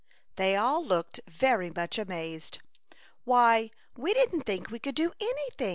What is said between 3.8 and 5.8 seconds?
we didn't think we could do anything